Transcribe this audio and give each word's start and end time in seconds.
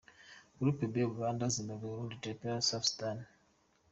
Group 0.57 0.77
B: 0.93 0.95
Uganda, 1.09 1.47
Zimbabwe, 1.55 1.83
Burundi, 1.89 2.15
Ethiopia, 2.17 2.55
South 2.69 2.85
Sudan. 2.89 3.17